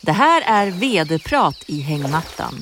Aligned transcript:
Det 0.00 0.12
här 0.12 0.42
är 0.46 0.70
vd-prat 0.70 1.64
i 1.66 1.80
hängmattan. 1.80 2.54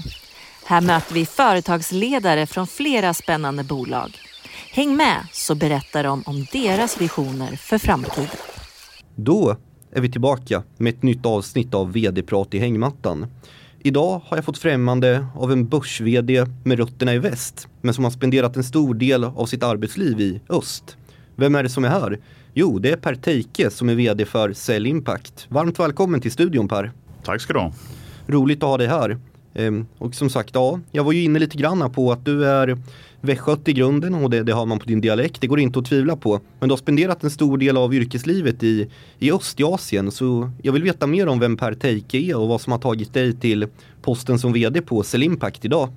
Här 0.65 0.81
möter 0.81 1.15
vi 1.15 1.27
företagsledare 1.27 2.47
från 2.47 2.66
flera 2.66 3.15
spännande 3.15 3.65
bolag. 3.65 4.19
Häng 4.72 4.96
med 4.96 5.27
så 5.32 5.54
berättar 5.54 6.04
de 6.04 6.22
om 6.27 6.46
deras 6.53 7.01
visioner 7.01 7.57
för 7.57 7.79
framtiden. 7.79 8.37
Då 9.14 9.57
är 9.93 10.01
vi 10.01 10.12
tillbaka 10.12 10.62
med 10.77 10.95
ett 10.95 11.03
nytt 11.03 11.27
avsnitt 11.27 11.75
av 11.75 11.93
vd-prat 11.93 12.54
i 12.54 12.59
hängmattan. 12.59 13.27
Idag 13.79 14.21
har 14.27 14.37
jag 14.37 14.45
fått 14.45 14.59
främmande 14.59 15.27
av 15.34 15.53
en 15.53 15.68
börs-vd 15.68 16.46
med 16.64 16.79
rötterna 16.79 17.14
i 17.14 17.18
väst, 17.18 17.68
men 17.80 17.95
som 17.95 18.05
har 18.05 18.11
spenderat 18.11 18.57
en 18.57 18.64
stor 18.64 18.95
del 18.95 19.25
av 19.25 19.46
sitt 19.46 19.62
arbetsliv 19.62 20.21
i 20.21 20.41
öst. 20.48 20.96
Vem 21.37 21.55
är 21.55 21.62
det 21.62 21.68
som 21.68 21.84
är 21.84 21.89
här? 21.89 22.21
Jo, 22.55 22.79
det 22.79 22.91
är 22.91 22.96
Per 22.96 23.14
Teike 23.14 23.71
som 23.71 23.89
är 23.89 23.95
vd 23.95 24.25
för 24.25 24.53
Cell 24.53 24.87
Impact. 24.87 25.46
Varmt 25.48 25.79
välkommen 25.79 26.21
till 26.21 26.32
studion 26.32 26.68
Per. 26.68 26.93
Tack 27.27 27.40
ska 27.40 27.52
du 27.52 27.58
ha. 27.58 27.72
Roligt 28.27 28.62
att 28.62 28.69
ha 28.69 28.77
dig 28.77 28.87
här. 28.87 29.19
Ehm, 29.55 29.87
och 29.98 30.14
som 30.14 30.30
sagt, 30.30 30.51
ja, 30.55 30.80
jag 30.92 31.05
var 31.05 31.12
ju 31.12 31.23
inne 31.23 31.38
lite 31.38 31.56
grann 31.56 31.92
på 31.92 32.12
att 32.12 32.24
du 32.24 32.46
är 32.46 32.78
västgöt 33.20 33.68
i 33.68 33.73
grunden 33.73 34.14
och 34.14 34.30
det, 34.30 34.42
det 34.42 34.52
har 34.52 34.66
man 34.66 34.78
på 34.78 34.87
din 34.87 35.01
dialekt. 35.01 35.41
Det 35.41 35.46
går 35.46 35.60
inte 35.60 35.78
att 35.78 35.84
tvivla 35.84 36.16
på. 36.16 36.41
Men 36.60 36.68
du 36.68 36.73
har 36.73 36.77
spenderat 36.77 37.24
en 37.24 37.30
stor 37.30 37.59
del 37.59 37.77
av 37.77 37.95
yrkeslivet 37.95 38.62
i, 38.62 38.91
i 39.18 39.32
Östasien. 39.32 40.10
Så 40.10 40.51
jag 40.62 40.73
vill 40.73 40.82
veta 40.82 41.06
mer 41.06 41.28
om 41.28 41.38
vem 41.38 41.56
Per 41.56 41.74
Teike 41.74 42.18
är 42.18 42.37
och 42.37 42.48
vad 42.48 42.60
som 42.60 42.73
har 42.73 42.78
tagit 42.78 43.15
dig 43.15 43.32
till 43.32 43.66
posten 44.02 44.38
som 44.38 44.52
vd 44.52 44.82
på 44.82 45.02
Cell 45.02 45.23
Impact 45.23 45.65
idag. 45.65 45.88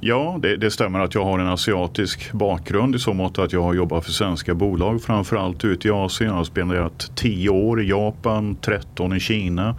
Ja, 0.00 0.38
det, 0.42 0.56
det, 0.56 0.70
stämmer 0.70 1.00
att 1.00 1.14
jag 1.14 1.24
har 1.24 1.38
en 1.38 1.48
asiatisk 1.48 2.32
bakgrund 2.32 2.94
i 2.94 2.98
så 2.98 3.12
mått 3.12 3.38
att 3.38 3.52
jag 3.52 3.62
har 3.62 3.74
jobbat 3.74 4.04
för 4.04 4.12
svenska 4.12 4.54
bolag 4.54 5.02
framförallt 5.02 5.64
ute 5.64 5.88
i 5.88 5.90
Asien. 5.90 6.30
Jag 6.30 6.36
har 6.36 6.44
spenderat 6.44 7.10
10 7.14 7.48
år 7.48 7.82
i 7.82 7.88
Japan, 7.88 8.56
13 8.56 9.16
i 9.16 9.20
Kina 9.20 9.76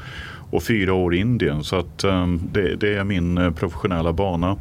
och 0.50 0.64
fyra 0.64 0.94
år 0.94 1.16
i 1.16 1.18
Indien. 1.18 1.64
Så 1.64 1.76
att, 1.76 2.04
ehm, 2.04 2.42
det, 2.52 2.76
det, 2.76 2.96
är 2.96 3.04
min 3.04 3.38
eh, 3.38 3.52
professionella 3.52 4.14
bana. 4.14 4.58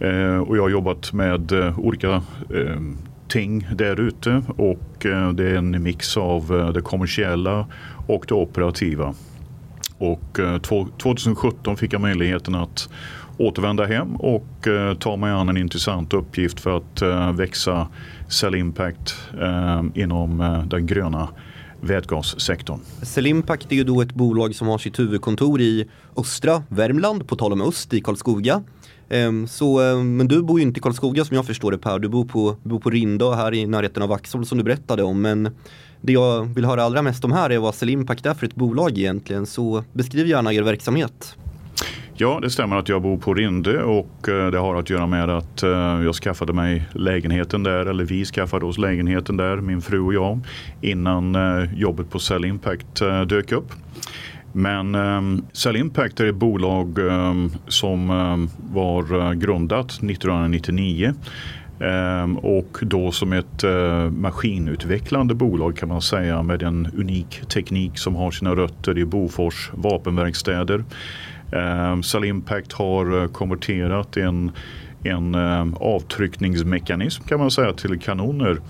Eh, 0.00 0.38
och 0.38 0.56
jag 0.56 0.62
har 0.62 0.68
jobbat 0.68 1.12
med 1.12 1.52
eh, 1.52 1.78
olika 1.78 2.22
ehm, 2.54 2.96
ting 3.28 3.68
där 3.74 4.00
ute 4.00 4.42
och 4.56 5.06
det 5.34 5.50
är 5.50 5.54
en 5.54 5.82
mix 5.82 6.16
av 6.16 6.70
det 6.74 6.80
kommersiella 6.80 7.66
och 8.06 8.24
det 8.28 8.34
operativa. 8.34 9.14
Och 9.98 10.38
2017 10.98 11.76
fick 11.76 11.92
jag 11.92 12.00
möjligheten 12.00 12.54
att 12.54 12.88
återvända 13.38 13.84
hem 13.84 14.16
och 14.16 14.68
ta 14.98 15.16
mig 15.16 15.30
an 15.32 15.48
en 15.48 15.56
intressant 15.56 16.14
uppgift 16.14 16.60
för 16.60 16.76
att 16.76 17.02
växa 17.38 17.88
Cell 18.28 18.54
Impact 18.54 19.14
ehm, 19.42 19.92
inom 19.94 20.62
den 20.66 20.86
gröna 20.86 21.28
vätgassektorn. 21.80 22.80
Selimpact 23.02 23.72
är 23.72 23.76
ju 23.76 23.84
då 23.84 24.00
ett 24.00 24.14
bolag 24.14 24.54
som 24.54 24.68
har 24.68 24.78
sitt 24.78 24.98
huvudkontor 24.98 25.60
i 25.60 25.88
östra 26.16 26.62
Värmland, 26.68 27.28
på 27.28 27.36
tal 27.36 27.52
om 27.52 27.62
öst, 27.62 27.94
i 27.94 28.00
Karlskoga. 28.00 28.62
Ehm, 29.08 29.48
så, 29.48 29.80
ehm, 29.80 30.16
men 30.16 30.28
du 30.28 30.42
bor 30.42 30.58
ju 30.58 30.62
inte 30.66 30.78
i 30.78 30.82
Karlskoga 30.82 31.24
som 31.24 31.36
jag 31.36 31.46
förstår 31.46 31.72
det 31.72 31.78
Per, 31.78 31.98
du 31.98 32.08
bor 32.08 32.24
på, 32.24 32.56
bor 32.62 32.80
på 32.80 32.90
Rindö 32.90 33.34
här 33.34 33.54
i 33.54 33.66
närheten 33.66 34.02
av 34.02 34.08
Vaxholm 34.08 34.44
som 34.44 34.58
du 34.58 34.64
berättade 34.64 35.02
om. 35.02 35.20
Men 35.20 35.50
det 36.00 36.12
jag 36.12 36.44
vill 36.44 36.64
höra 36.64 36.82
allra 36.82 37.02
mest 37.02 37.24
om 37.24 37.32
här 37.32 37.50
är 37.50 37.58
vad 37.58 37.74
Selimpact 37.74 38.26
är 38.26 38.34
för 38.34 38.46
ett 38.46 38.54
bolag 38.54 38.98
egentligen, 38.98 39.46
så 39.46 39.84
beskriv 39.92 40.26
gärna 40.26 40.52
er 40.52 40.62
verksamhet. 40.62 41.36
Ja, 42.18 42.38
det 42.42 42.50
stämmer 42.50 42.76
att 42.76 42.88
jag 42.88 43.02
bor 43.02 43.16
på 43.18 43.34
Rinde 43.34 43.82
och 43.82 44.28
eh, 44.28 44.50
det 44.50 44.58
har 44.58 44.74
att 44.74 44.90
göra 44.90 45.06
med 45.06 45.30
att 45.30 45.62
eh, 45.62 45.70
jag 46.04 46.14
skaffade 46.14 46.52
mig 46.52 46.88
lägenheten 46.92 47.62
där, 47.62 47.86
eller 47.86 48.04
vi 48.04 48.24
skaffade 48.24 48.64
oss 48.64 48.78
lägenheten 48.78 49.36
där, 49.36 49.56
min 49.56 49.82
fru 49.82 50.00
och 50.00 50.14
jag, 50.14 50.40
innan 50.80 51.34
eh, 51.34 51.74
jobbet 51.74 52.10
på 52.10 52.18
Cell 52.18 52.44
Impact 52.44 53.02
dök 53.26 53.52
upp. 53.52 53.72
Men 54.52 54.94
ehm, 54.94 55.16
um, 55.16 55.46
Cell 55.52 55.76
Impact 55.76 56.20
är 56.20 56.26
ett 56.26 56.34
bolag 56.34 56.98
ehm, 56.98 57.50
som 57.68 58.10
ehm, 58.10 58.48
var 58.72 59.34
grundat 59.34 59.90
1999 59.90 61.14
och 62.36 62.78
då 62.82 63.12
som 63.12 63.32
ett 63.32 63.64
maskinutvecklande 64.10 65.34
bolag 65.34 65.76
kan 65.76 65.88
man 65.88 66.02
säga 66.02 66.42
med 66.42 66.62
en 66.62 66.88
unik 66.96 67.48
teknik 67.48 67.98
som 67.98 68.16
har 68.16 68.30
sina 68.30 68.54
rötter 68.54 68.98
i 68.98 69.04
Bofors 69.04 69.70
vapenverkstäder. 69.74 70.84
Eh, 71.52 72.00
Cell 72.00 72.24
Impact 72.24 72.72
har 72.72 73.22
eh, 73.22 73.28
konverterat 73.28 74.16
en, 74.16 74.50
en 75.02 75.34
eh, 75.34 75.66
avtryckningsmekanism 75.80 77.24
kan 77.24 77.40
man 77.40 77.50
säga 77.50 77.72
till 77.72 78.00
kanoner 78.00 78.60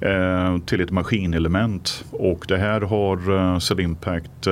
eh, 0.00 0.58
till 0.58 0.80
ett 0.80 0.90
maskinelement 0.90 2.04
och 2.10 2.44
det 2.48 2.58
här 2.58 2.80
har 2.80 3.60
Cell 3.60 3.80
Impact 3.80 4.48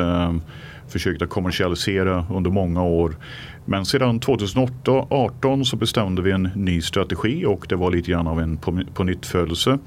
försökt 0.88 1.22
att 1.22 1.30
kommersialisera 1.30 2.26
under 2.30 2.50
många 2.50 2.82
år. 2.82 3.16
Men 3.64 3.86
sedan 3.86 4.20
2018 4.20 5.64
så 5.64 5.76
bestämde 5.76 6.22
vi 6.22 6.30
en 6.30 6.50
ny 6.54 6.80
strategi 6.80 7.47
och 7.47 7.66
det 7.68 7.76
var 7.76 7.91
lite 7.91 8.10
grann 8.10 8.26
av 8.26 8.41
en 8.41 8.56
på, 8.56 8.82
på 8.94 9.04
nytt 9.04 9.26
födelse. 9.26 9.78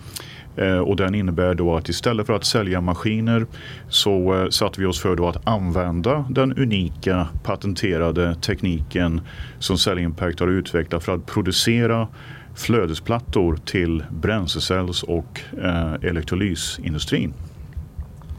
Eh, 0.56 0.78
och 0.78 0.96
den 0.96 1.16
innebär 1.16 1.56
då 1.56 1.76
att 1.76 1.90
istället 1.90 2.28
för 2.28 2.34
att 2.34 2.46
sälja 2.46 2.82
maskiner 2.82 3.46
så 3.90 4.42
eh, 4.42 4.50
satte 4.50 4.82
vi 4.82 4.88
oss 4.88 5.00
för 5.00 5.16
då 5.16 5.28
att 5.28 5.48
använda 5.48 6.26
den 6.30 6.54
unika 6.54 7.28
patenterade 7.44 8.36
tekniken 8.36 9.22
som 9.60 9.78
Cell 9.78 10.00
Impact 10.00 10.40
har 10.40 10.48
utvecklat 10.48 11.04
för 11.04 11.16
att 11.16 11.26
producera 11.26 12.08
flödesplattor 12.56 13.60
till 13.66 14.04
bränslecells 14.12 15.04
och 15.04 15.42
eh, 15.64 15.94
elektrolysindustrin. 15.94 17.34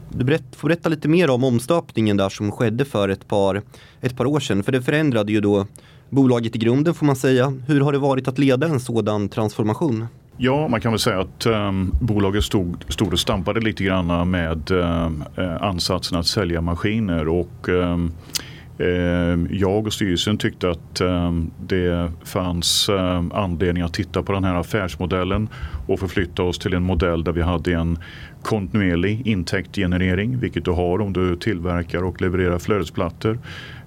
Du 0.09 0.37
får 0.55 0.67
berätta 0.67 0.89
lite 0.89 1.07
mer 1.07 1.29
om 1.29 1.43
omstöpningen 1.43 2.17
där 2.17 2.29
som 2.29 2.51
skedde 2.51 2.85
för 2.85 3.09
ett 3.09 3.27
par, 3.27 3.61
ett 4.01 4.17
par 4.17 4.25
år 4.25 4.39
sedan. 4.39 4.63
För 4.63 4.71
det 4.71 4.81
förändrade 4.81 5.31
ju 5.31 5.41
då 5.41 5.67
bolaget 6.09 6.55
i 6.55 6.59
grunden 6.59 6.93
får 6.93 7.05
man 7.05 7.15
säga. 7.15 7.53
Hur 7.67 7.81
har 7.81 7.91
det 7.91 7.97
varit 7.97 8.27
att 8.27 8.37
leda 8.37 8.67
en 8.67 8.79
sådan 8.79 9.29
transformation? 9.29 10.07
Ja, 10.37 10.67
man 10.67 10.81
kan 10.81 10.91
väl 10.91 10.99
säga 10.99 11.19
att 11.19 11.45
um, 11.45 11.91
bolaget 12.01 12.43
stod, 12.43 12.83
stod 12.89 13.13
och 13.13 13.19
stampade 13.19 13.59
lite 13.59 13.83
grann 13.83 14.29
med 14.31 14.71
um, 14.71 15.23
ansatsen 15.61 16.17
att 16.17 16.27
sälja 16.27 16.61
maskiner 16.61 17.27
och 17.27 17.69
um, 17.69 18.11
jag 19.49 19.87
och 19.87 19.93
styrelsen 19.93 20.37
tyckte 20.37 20.69
att 20.69 21.01
det 21.67 22.11
fanns 22.23 22.89
anledning 23.33 23.83
att 23.83 23.93
titta 23.93 24.23
på 24.23 24.31
den 24.31 24.43
här 24.43 24.55
affärsmodellen 24.55 25.49
och 25.87 25.99
förflytta 25.99 26.43
oss 26.43 26.59
till 26.59 26.73
en 26.73 26.83
modell 26.83 27.23
där 27.23 27.31
vi 27.31 27.41
hade 27.41 27.73
en 27.73 27.99
kontinuerlig 28.41 29.27
intäktgenerering, 29.27 30.39
vilket 30.39 30.65
du 30.65 30.71
har 30.71 31.01
om 31.01 31.13
du 31.13 31.35
tillverkar 31.35 32.03
och 32.03 32.21
levererar 32.21 32.59
flödesplattor. 32.59 33.39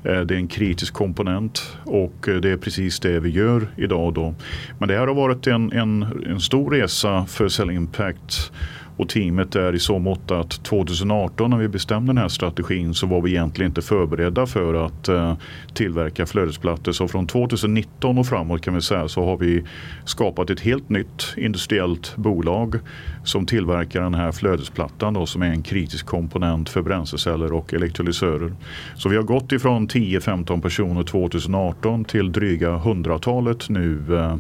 Eh, 0.05 0.21
det 0.21 0.35
är 0.35 0.39
en 0.39 0.49
kritisk 0.49 0.95
komponent 0.95 1.77
och 1.85 2.29
eh, 2.29 2.37
det 2.37 2.51
är 2.51 2.57
precis 2.57 3.01
det 3.01 3.21
vi 3.21 3.31
gör 3.31 3.69
idag. 3.77 4.15
Då. 4.15 4.35
Men 4.79 4.89
det 4.89 4.99
här 4.99 5.07
har 5.07 5.15
varit 5.15 5.47
en, 5.47 5.73
en, 5.73 6.03
en 6.27 6.41
stor 6.41 6.71
resa 6.71 7.27
för 7.27 7.49
Cell 7.49 7.71
Impact 7.71 8.53
och 8.99 9.09
teamet 9.09 9.57
är 9.57 9.75
i 9.75 9.79
så 9.79 9.99
mått 9.99 10.31
att 10.31 10.51
2018 10.51 11.51
när 11.51 11.57
vi 11.57 11.69
bestämde 11.69 12.09
den 12.09 12.19
här 12.19 12.29
strategin 12.29 12.95
så 12.95 13.07
var 13.07 13.21
vi 13.21 13.31
egentligen 13.31 13.71
inte 13.71 13.83
förberedda 13.83 14.47
för 14.47 14.87
att 14.87 15.09
eh, 15.09 15.35
tillverka 15.75 16.27
flödesplattor. 16.27 16.93
Så 16.93 17.09
från 17.09 17.27
2019 17.27 18.19
och 18.19 18.27
framåt 18.27 18.63
kan 18.63 18.75
vi 18.75 18.81
säga 18.81 19.09
så 19.09 19.25
har 19.25 19.37
vi 19.37 19.65
skapat 20.05 20.51
ett 20.51 20.61
helt 20.61 20.89
nytt 20.89 21.35
industriellt 21.37 22.17
bolag 22.17 22.79
som 23.25 23.47
tillverkar 23.47 24.03
den 24.03 24.15
här 24.15 24.33
flödesplattan 24.33 25.15
då, 25.15 25.27
som 25.27 25.43
är 25.43 25.51
en 25.51 25.63
kritisk 25.63 26.07
komponent 26.07 26.69
för 26.69 26.83
bränsleceller 26.83 27.53
och 27.53 27.75
elektrolysörer. 27.75 28.53
Så 28.95 29.09
vi 29.09 29.17
har 29.17 29.23
gått 29.23 29.53
ifrån 29.53 29.89
10-15 29.89 30.61
personer 30.61 31.03
2018 31.03 32.05
till 32.05 32.33
dryga 32.33 32.77
hundratalet 32.77 33.69
nu 33.69 34.03
eh, 34.17 34.37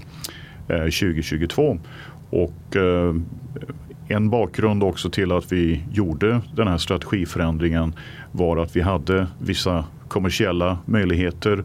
eh 0.76 0.84
2022. 0.84 1.78
Och 2.30 2.76
eh, 2.76 3.14
en 4.08 4.30
bakgrund 4.30 4.82
också 4.82 5.10
till 5.10 5.32
att 5.32 5.52
vi 5.52 5.84
gjorde 5.92 6.40
den 6.54 6.68
här 6.68 6.78
strategiförändringen 6.78 7.94
var 8.32 8.56
att 8.56 8.76
vi 8.76 8.80
hade 8.80 9.26
vissa 9.38 9.84
kommersiella 10.08 10.78
möjligheter 10.84 11.64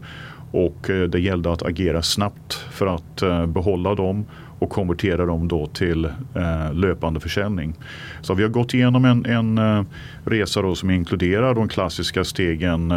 och 0.54 0.90
eh, 0.90 1.02
det 1.02 1.20
gällde 1.20 1.52
att 1.52 1.62
agera 1.62 2.02
snabbt 2.02 2.52
för 2.52 2.86
att 2.86 3.22
eh, 3.22 3.46
behålla 3.46 3.94
dem 3.94 4.24
och 4.58 4.70
konvertera 4.70 5.26
dem 5.26 5.48
då 5.48 5.66
till 5.66 6.04
eh, 6.04 6.74
löpande 6.74 7.20
försäljning. 7.20 7.74
Så 8.20 8.34
vi 8.34 8.42
har 8.42 8.50
gått 8.50 8.74
igenom 8.74 9.04
en, 9.04 9.26
en 9.26 9.86
resa 10.24 10.62
då 10.62 10.74
som 10.74 10.90
inkluderar 10.90 11.54
de 11.54 11.68
klassiska 11.68 12.24
stegen 12.24 12.88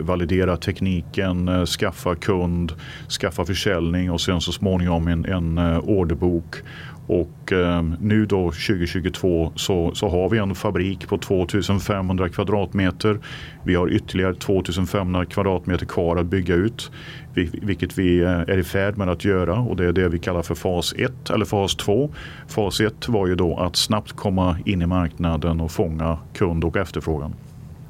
validera 0.00 0.56
tekniken, 0.56 1.66
skaffa 1.66 2.14
kund, 2.14 2.72
skaffa 3.20 3.44
försäljning 3.44 4.10
och 4.10 4.20
sen 4.20 4.40
så 4.40 4.52
småningom 4.52 5.08
en, 5.08 5.24
en 5.24 5.58
orderbok 5.78 6.56
och 7.08 7.52
eh, 7.52 7.82
nu 8.00 8.26
då 8.26 8.50
2022 8.50 9.52
så, 9.56 9.94
så 9.94 10.08
har 10.08 10.28
vi 10.28 10.38
en 10.38 10.54
fabrik 10.54 11.08
på 11.08 11.18
2500 11.18 12.28
kvadratmeter. 12.28 13.18
Vi 13.62 13.74
har 13.74 13.88
ytterligare 13.88 14.34
2500 14.34 15.24
kvadratmeter 15.24 15.86
kvar 15.86 16.16
att 16.16 16.26
bygga 16.26 16.54
ut. 16.54 16.90
Vilket 17.62 17.98
vi 17.98 18.20
eh, 18.20 18.30
är 18.30 18.58
i 18.58 18.64
färd 18.64 18.96
med 18.96 19.08
att 19.08 19.24
göra 19.24 19.54
och 19.54 19.76
det 19.76 19.84
är 19.84 19.92
det 19.92 20.08
vi 20.08 20.18
kallar 20.18 20.42
för 20.42 20.54
fas 20.54 20.94
1 20.96 21.30
eller 21.30 21.44
fas 21.44 21.76
2. 21.76 22.10
Fas 22.48 22.80
1 22.80 23.08
var 23.08 23.26
ju 23.26 23.34
då 23.34 23.56
att 23.56 23.76
snabbt 23.76 24.12
komma 24.12 24.56
in 24.64 24.82
i 24.82 24.86
marknaden 24.86 25.60
och 25.60 25.70
fånga 25.70 26.18
kund 26.34 26.64
och 26.64 26.76
efterfrågan. 26.76 27.34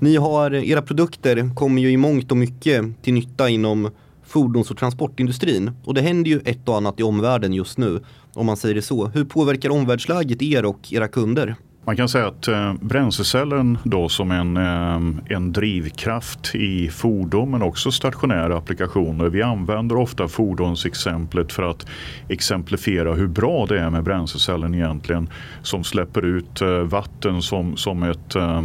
Ni 0.01 0.17
har, 0.17 0.55
era 0.55 0.83
produkter 0.83 1.55
kommer 1.55 1.83
ju 1.83 1.91
i 1.91 1.97
mångt 1.97 2.31
och 2.31 2.37
mycket 2.37 3.03
till 3.03 3.15
nytta 3.15 3.49
inom 3.49 3.91
fordons 4.29 4.71
och 4.71 4.77
transportindustrin. 4.77 5.71
Och 5.85 5.95
det 5.95 6.01
händer 6.01 6.31
ju 6.31 6.41
ett 6.45 6.69
och 6.69 6.77
annat 6.77 7.01
i 7.01 7.03
omvärlden 7.03 7.53
just 7.53 7.79
nu, 7.79 8.01
om 8.35 8.47
man 8.47 8.57
säger 8.57 8.75
det 8.75 8.83
så. 8.83 9.07
Hur 9.07 9.25
påverkar 9.25 9.71
omvärldsläget 9.71 10.43
er 10.43 10.65
och 10.65 10.93
era 10.93 11.09
kunder? 11.09 11.57
Man 11.89 11.97
kan 11.97 12.09
säga 12.09 12.27
att 12.27 12.49
eh, 12.49 12.73
bränslecellen 12.81 13.79
då 13.85 14.09
som 14.09 14.31
en, 14.31 14.57
eh, 14.57 15.35
en 15.37 15.53
drivkraft 15.53 16.55
i 16.55 16.89
fordon 16.89 17.51
men 17.51 17.63
också 17.63 17.91
stationära 17.91 18.59
applikationer. 18.59 19.29
Vi 19.29 19.43
använder 19.43 19.97
ofta 19.97 20.29
fordonsexemplet 20.29 21.53
för 21.53 21.63
att 21.63 21.87
exemplifiera 22.29 23.15
hur 23.15 23.27
bra 23.27 23.67
det 23.67 23.81
är 23.81 23.91
med 23.91 24.03
bränslecellen 24.03 24.75
egentligen 24.75 25.29
som 25.63 25.85
släpper 25.85 26.25
ut 26.25 26.61
eh, 26.61 26.69
vatten 26.69 27.43
som, 27.43 27.77
som 27.77 28.03
ett, 28.03 28.35
eh, 28.35 28.63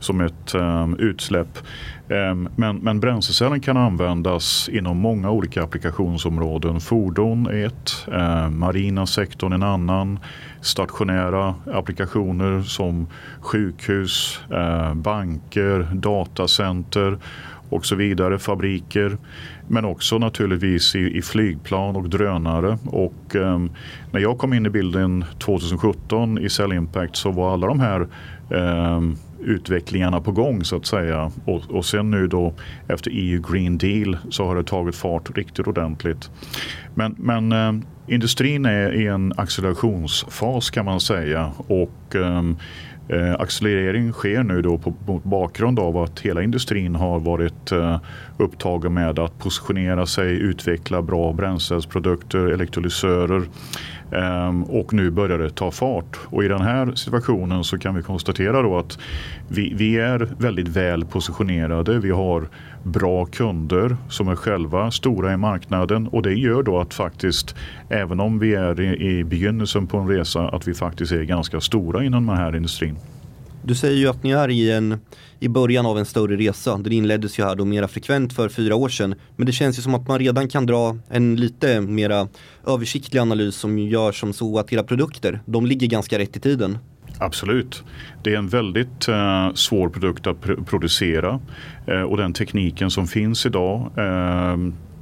som 0.00 0.20
ett 0.20 0.54
um, 0.54 0.96
utsläpp. 0.98 1.58
Um, 2.08 2.48
men, 2.56 2.76
men 2.76 3.00
bränslecellen 3.00 3.60
kan 3.60 3.76
användas 3.76 4.68
inom 4.72 4.98
många 4.98 5.30
olika 5.30 5.62
applikationsområden. 5.62 6.80
Fordon 6.80 7.46
är 7.46 7.66
ett, 7.66 8.06
uh, 8.08 8.48
marina 8.48 9.06
sektorn 9.06 9.52
en 9.52 9.62
annan, 9.62 10.18
stationära 10.60 11.54
applikationer 11.72 12.62
som 12.62 13.06
sjukhus, 13.40 14.40
eh, 14.50 14.94
banker, 14.94 15.88
datacenter 15.92 17.18
och 17.68 17.86
så 17.86 17.94
vidare, 17.94 18.38
fabriker. 18.38 19.16
Men 19.68 19.84
också 19.84 20.18
naturligtvis 20.18 20.94
i, 20.94 21.18
i 21.18 21.22
flygplan 21.22 21.96
och 21.96 22.08
drönare. 22.08 22.78
Och, 22.86 23.36
ehm, 23.36 23.70
när 24.12 24.20
jag 24.20 24.38
kom 24.38 24.52
in 24.52 24.66
i 24.66 24.70
bilden 24.70 25.24
2017 25.38 26.38
i 26.38 26.50
Cell 26.50 26.72
Impact 26.72 27.16
så 27.16 27.30
var 27.30 27.52
alla 27.52 27.66
de 27.66 27.80
här 27.80 28.06
ehm, 28.50 29.16
utvecklingarna 29.40 30.20
på 30.20 30.32
gång 30.32 30.64
så 30.64 30.76
att 30.76 30.86
säga. 30.86 31.30
Och, 31.44 31.70
och 31.70 31.84
sen 31.84 32.10
nu 32.10 32.26
då 32.26 32.54
efter 32.88 33.10
EU 33.14 33.42
Green 33.52 33.78
Deal 33.78 34.18
så 34.30 34.46
har 34.46 34.56
det 34.56 34.64
tagit 34.64 34.96
fart 34.96 35.36
riktigt 35.36 35.66
ordentligt. 35.66 36.30
Men, 36.94 37.14
men 37.18 37.52
eh, 37.52 37.72
industrin 38.06 38.66
är 38.66 38.92
i 38.94 39.06
en 39.06 39.32
accelerationsfas 39.36 40.70
kan 40.70 40.84
man 40.84 41.00
säga. 41.00 41.52
Och 41.56 42.14
eh, 42.14 42.42
eh, 43.08 43.34
accelerering 43.38 44.12
sker 44.12 44.42
nu 44.42 44.62
då 44.62 44.78
på, 44.78 44.94
mot 45.06 45.24
bakgrund 45.24 45.78
av 45.78 45.96
att 45.96 46.20
hela 46.20 46.42
industrin 46.42 46.94
har 46.94 47.20
varit 47.20 47.72
eh, 47.72 48.00
upptagen 48.38 48.94
med 48.94 49.18
att 49.18 49.38
positionera 49.38 50.06
sig, 50.06 50.32
utveckla 50.32 51.02
bra 51.02 51.32
bränsleprodukter, 51.32 52.38
elektrolysörer 52.38 53.42
Ehm, 54.12 54.62
och 54.62 54.92
nu 54.92 55.10
börjar 55.10 55.38
det 55.38 55.50
ta 55.50 55.70
fart. 55.70 56.18
Och 56.24 56.44
i 56.44 56.48
den 56.48 56.60
här 56.60 56.94
situationen 56.94 57.64
så 57.64 57.78
kan 57.78 57.94
vi 57.94 58.02
konstatera 58.02 58.62
då 58.62 58.78
att 58.78 58.98
vi, 59.48 59.74
vi 59.74 59.98
är 59.98 60.28
väldigt 60.38 60.68
väl 60.68 61.04
positionerade. 61.04 61.98
Vi 61.98 62.10
har 62.10 62.48
bra 62.82 63.26
kunder 63.26 63.96
som 64.08 64.28
är 64.28 64.36
själva 64.36 64.90
stora 64.90 65.32
i 65.32 65.36
marknaden 65.36 66.08
och 66.08 66.22
det 66.22 66.34
gör 66.34 66.62
då 66.62 66.80
att 66.80 66.94
faktiskt 66.94 67.56
även 67.88 68.20
om 68.20 68.38
vi 68.38 68.54
är 68.54 68.80
i, 68.80 69.18
i 69.18 69.24
begynnelsen 69.24 69.86
på 69.86 69.98
en 69.98 70.08
resa 70.08 70.48
att 70.48 70.68
vi 70.68 70.74
faktiskt 70.74 71.12
är 71.12 71.22
ganska 71.22 71.60
stora 71.60 72.04
inom 72.04 72.26
den 72.26 72.36
här 72.36 72.56
industrin. 72.56 72.96
Du 73.68 73.74
säger 73.74 73.96
ju 73.96 74.08
att 74.08 74.22
ni 74.22 74.30
är 74.30 74.50
i, 74.50 74.70
en, 74.70 75.00
i 75.40 75.48
början 75.48 75.86
av 75.86 75.98
en 75.98 76.04
större 76.04 76.36
resa. 76.36 76.78
Den 76.78 76.92
inleddes 76.92 77.38
ju 77.38 77.44
här 77.44 77.54
då 77.54 77.64
mera 77.64 77.88
frekvent 77.88 78.32
för 78.32 78.48
fyra 78.48 78.74
år 78.74 78.88
sedan. 78.88 79.14
Men 79.36 79.46
det 79.46 79.52
känns 79.52 79.78
ju 79.78 79.82
som 79.82 79.94
att 79.94 80.08
man 80.08 80.18
redan 80.18 80.48
kan 80.48 80.66
dra 80.66 80.96
en 81.08 81.36
lite 81.36 81.80
mera 81.80 82.28
översiktlig 82.66 83.20
analys 83.20 83.54
som 83.54 83.78
gör 83.78 84.12
som 84.12 84.32
så 84.32 84.58
att 84.58 84.72
era 84.72 84.82
produkter, 84.82 85.40
de 85.46 85.66
ligger 85.66 85.86
ganska 85.86 86.18
rätt 86.18 86.36
i 86.36 86.40
tiden. 86.40 86.78
Absolut. 87.18 87.84
Det 88.22 88.34
är 88.34 88.38
en 88.38 88.48
väldigt 88.48 89.08
eh, 89.08 89.52
svår 89.54 89.88
produkt 89.88 90.26
att 90.26 90.40
pr 90.40 90.54
producera 90.66 91.40
eh, 91.86 92.02
och 92.02 92.16
den 92.16 92.32
tekniken 92.32 92.90
som 92.90 93.06
finns 93.06 93.46
idag 93.46 93.90
eh, 93.96 94.56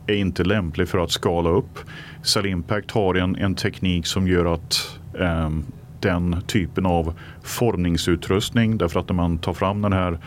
är 0.06 0.16
inte 0.16 0.44
lämplig 0.44 0.88
för 0.88 0.98
att 0.98 1.10
skala 1.10 1.50
upp. 1.50 1.78
Cell 2.22 2.46
Impact 2.46 2.90
har 2.90 3.14
en, 3.14 3.36
en 3.36 3.54
teknik 3.54 4.06
som 4.06 4.28
gör 4.28 4.54
att 4.54 4.98
eh, 5.18 5.50
den 6.00 6.42
typen 6.46 6.86
av 6.86 7.14
formningsutrustning. 7.42 8.78
Därför 8.78 9.00
att 9.00 9.08
när 9.08 9.16
man 9.16 9.38
tar 9.38 9.52
fram 9.52 9.82
den 9.82 9.92
här 9.92 10.18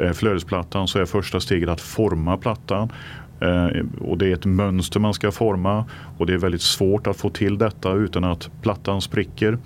eh, 0.00 0.12
flödesplattan 0.12 0.88
så 0.88 0.98
är 0.98 1.04
första 1.04 1.40
steget 1.40 1.68
att 1.68 1.80
forma 1.80 2.36
plattan. 2.36 2.92
Eh, 3.40 3.84
och 4.00 4.18
det 4.18 4.26
är 4.26 4.32
ett 4.32 4.44
mönster 4.44 5.00
man 5.00 5.14
ska 5.14 5.30
forma 5.30 5.84
och 6.18 6.26
det 6.26 6.34
är 6.34 6.38
väldigt 6.38 6.62
svårt 6.62 7.06
att 7.06 7.16
få 7.16 7.30
till 7.30 7.58
detta 7.58 7.92
utan 7.92 8.24
att 8.24 8.50
plattan 8.62 9.00
spricker. 9.00 9.58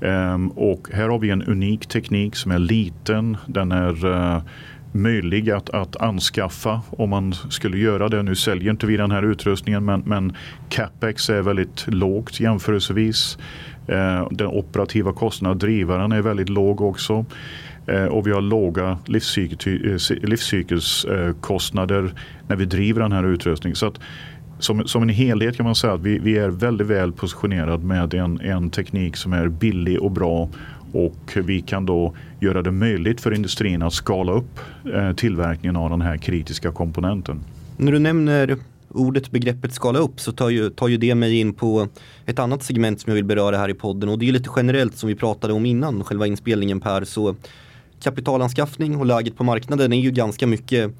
Ehm, 0.00 0.48
och 0.48 0.88
här 0.92 1.08
har 1.08 1.18
vi 1.18 1.30
en 1.30 1.42
unik 1.42 1.86
teknik 1.86 2.36
som 2.36 2.52
är 2.52 2.58
liten. 2.58 3.36
Den 3.46 3.72
är 3.72 4.06
eh, 4.06 4.42
möjlig 4.92 5.50
att, 5.50 5.70
att 5.70 5.96
anskaffa 5.96 6.80
om 6.90 7.10
man 7.10 7.34
skulle 7.34 7.78
göra 7.78 8.08
det. 8.08 8.22
Nu 8.22 8.34
säljer 8.34 8.70
inte 8.70 8.86
vi 8.86 8.96
den 8.96 9.10
här 9.10 9.22
utrustningen 9.22 9.84
men, 9.84 10.02
men 10.06 10.32
capex 10.68 11.30
är 11.30 11.42
väldigt 11.42 11.84
lågt 11.86 12.40
jämförelsevis. 12.40 13.38
Eh, 13.86 14.28
den 14.30 14.46
operativa 14.46 15.12
kostnaden, 15.12 15.58
drivaren 15.58 16.12
är 16.12 16.22
väldigt 16.22 16.48
låg 16.48 16.80
också. 16.80 17.24
Eh, 17.86 18.04
och 18.04 18.26
vi 18.26 18.32
har 18.32 18.40
låga 18.40 18.88
eh, 18.88 18.96
livscykelskostnader 20.22 22.14
när 22.48 22.56
vi 22.56 22.64
driver 22.64 23.00
den 23.00 23.12
här 23.12 23.24
utrustningen. 23.24 23.76
Så 23.76 23.86
att, 23.86 24.00
som, 24.58 24.88
som 24.88 25.02
en 25.02 25.08
helhet 25.08 25.56
kan 25.56 25.66
man 25.66 25.74
säga 25.74 25.92
att 25.92 26.00
vi, 26.00 26.18
vi 26.18 26.38
är 26.38 26.48
väldigt 26.48 26.86
väl 26.86 27.12
positionerade 27.12 27.84
med 27.84 28.14
en, 28.14 28.40
en 28.40 28.70
teknik 28.70 29.16
som 29.16 29.32
är 29.32 29.48
billig 29.48 30.00
och 30.00 30.10
bra 30.10 30.48
och 31.04 31.36
vi 31.44 31.60
kan 31.60 31.86
då 31.86 32.14
göra 32.40 32.62
det 32.62 32.72
möjligt 32.72 33.20
för 33.20 33.34
industrin 33.34 33.82
att 33.82 33.92
skala 33.92 34.32
upp 34.32 34.60
eh, 34.94 35.12
tillverkningen 35.12 35.76
av 35.76 35.90
den 35.90 36.00
här 36.00 36.16
kritiska 36.16 36.72
komponenten. 36.72 37.40
När 37.76 37.92
du 37.92 37.98
nämner 37.98 38.56
ordet, 38.88 39.30
begreppet 39.30 39.74
skala 39.74 39.98
upp 39.98 40.20
så 40.20 40.32
tar 40.32 40.50
ju, 40.50 40.70
tar 40.70 40.88
ju 40.88 40.96
det 40.96 41.14
mig 41.14 41.40
in 41.40 41.54
på 41.54 41.88
ett 42.26 42.38
annat 42.38 42.62
segment 42.62 43.00
som 43.00 43.10
jag 43.10 43.14
vill 43.14 43.24
beröra 43.24 43.56
här 43.56 43.68
i 43.68 43.74
podden 43.74 44.08
och 44.08 44.18
det 44.18 44.28
är 44.28 44.32
lite 44.32 44.50
generellt 44.56 44.96
som 44.96 45.08
vi 45.08 45.14
pratade 45.14 45.52
om 45.52 45.66
innan 45.66 46.04
själva 46.04 46.26
inspelningen 46.26 46.80
Per. 46.80 47.04
Så 47.04 47.36
kapitalanskaffning 48.02 48.96
och 48.96 49.06
läget 49.06 49.36
på 49.36 49.44
marknaden 49.44 49.92
är 49.92 50.00
ju 50.00 50.10
ganska 50.10 50.46
mycket 50.46 50.92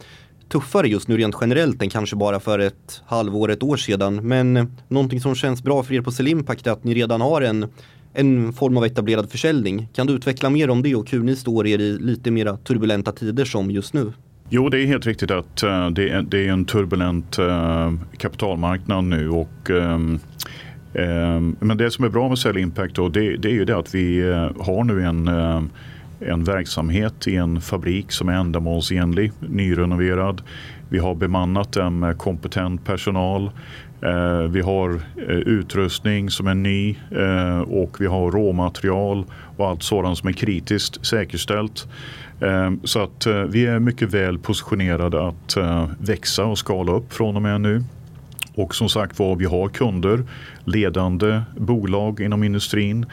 tuffare 0.48 0.88
just 0.88 1.08
nu 1.08 1.16
rent 1.16 1.36
generellt 1.40 1.82
än 1.82 1.90
kanske 1.90 2.16
bara 2.16 2.40
för 2.40 2.58
ett 2.58 3.02
halvår, 3.06 3.50
ett 3.50 3.62
år 3.62 3.76
sedan. 3.76 4.28
Men 4.28 4.76
någonting 4.88 5.20
som 5.20 5.34
känns 5.34 5.62
bra 5.62 5.82
för 5.82 5.94
er 5.94 6.00
på 6.00 6.12
Selimpact 6.12 6.66
är 6.66 6.70
att 6.70 6.84
ni 6.84 6.94
redan 6.94 7.20
har 7.20 7.42
en, 7.42 7.66
en 8.16 8.52
form 8.52 8.76
av 8.76 8.84
etablerad 8.84 9.30
försäljning. 9.30 9.88
Kan 9.94 10.06
du 10.06 10.12
utveckla 10.12 10.50
mer 10.50 10.70
om 10.70 10.82
det 10.82 10.94
och 10.94 11.10
hur 11.10 11.22
ni 11.22 11.36
står 11.36 11.66
er 11.66 11.78
i 11.78 11.98
lite 11.98 12.30
mera 12.30 12.56
turbulenta 12.56 13.12
tider 13.12 13.44
som 13.44 13.70
just 13.70 13.94
nu? 13.94 14.12
Jo, 14.48 14.68
det 14.68 14.80
är 14.80 14.86
helt 14.86 15.06
riktigt 15.06 15.30
att 15.30 15.62
eh, 15.62 15.90
det, 15.90 16.08
är, 16.08 16.22
det, 16.22 16.46
är, 16.46 16.52
en 16.52 16.64
turbulent 16.64 17.38
eh, 17.38 17.92
kapitalmarknad 18.18 19.04
nu. 19.04 19.30
Och, 19.30 19.70
eh, 19.70 19.98
men 21.60 21.76
det 21.76 21.90
som 21.90 22.04
är 22.04 22.08
bra 22.08 22.28
med 22.28 22.38
Cell 22.38 22.56
Impact 22.56 22.94
då, 22.94 23.08
det, 23.08 23.36
det 23.36 23.48
är 23.48 23.52
ju 23.52 23.64
det 23.64 23.76
att 23.76 23.94
vi 23.94 24.22
har 24.58 24.84
nu 24.84 25.02
en, 25.02 25.28
en 26.20 26.44
verksamhet 26.44 27.28
i 27.28 27.36
en 27.36 27.60
fabrik 27.60 28.12
som 28.12 28.28
är 28.28 28.32
ändamålsenlig, 28.32 29.32
nyrenoverad. 29.40 30.42
Vi 30.88 30.98
har 30.98 31.14
bemannat 31.14 31.72
den 31.72 31.98
med 31.98 32.18
kompetent 32.18 32.84
personal. 32.84 33.50
Eh, 34.00 34.40
vi 34.50 34.60
har 34.60 34.94
eh, 35.16 35.36
utrustning 35.36 36.30
som 36.30 36.46
är 36.46 36.54
ny 36.54 36.96
eh, 37.10 37.60
och 37.60 38.00
vi 38.00 38.06
har 38.06 38.30
råmaterial 38.30 39.24
och 39.56 39.68
allt 39.68 39.82
sådant 39.82 40.18
som 40.18 40.28
är 40.28 40.32
kritiskt 40.32 41.06
säkerställt. 41.06 41.88
Så 42.84 43.02
att 43.02 43.26
vi 43.48 43.66
är 43.66 43.78
mycket 43.78 44.14
väl 44.14 44.38
positionerade 44.38 45.28
att 45.28 45.56
växa 45.98 46.44
och 46.44 46.58
skala 46.58 46.92
upp 46.92 47.12
från 47.12 47.36
och 47.36 47.42
med 47.42 47.60
nu. 47.60 47.82
Och 48.56 48.74
som 48.74 48.88
sagt 48.88 49.18
var, 49.18 49.36
vi 49.36 49.44
har 49.44 49.68
kunder, 49.68 50.24
ledande 50.64 51.40
bolag 51.56 52.20
inom 52.20 52.44
industrin. 52.44 53.06